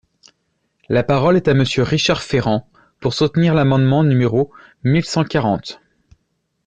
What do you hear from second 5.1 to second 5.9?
quarante.